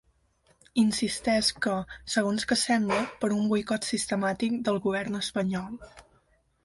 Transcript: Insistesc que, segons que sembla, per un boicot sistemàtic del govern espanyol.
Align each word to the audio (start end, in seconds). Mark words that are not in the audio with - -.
Insistesc 0.83 1.59
que, 1.65 1.73
segons 2.13 2.47
que 2.53 2.57
sembla, 2.61 2.99
per 3.25 3.31
un 3.35 3.45
boicot 3.55 3.87
sistemàtic 3.91 4.57
del 4.71 4.81
govern 4.87 5.21
espanyol. 5.21 5.83